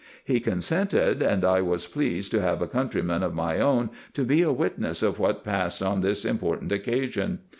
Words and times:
He 0.23 0.39
consented, 0.39 1.21
and 1.21 1.45
I 1.45 1.61
was 1.61 1.85
pleased 1.85 2.31
to 2.31 2.41
have 2.41 2.59
a 2.59 2.65
countryman 2.67 3.21
of 3.21 3.35
my 3.35 3.59
own 3.59 3.91
to 4.13 4.23
be 4.23 4.41
a 4.41 4.51
wit 4.51 4.79
ness 4.79 5.03
of 5.03 5.19
what 5.19 5.43
passed 5.43 5.83
on 5.83 6.01
this 6.01 6.25
important 6.25 6.71
occasion. 6.71 7.37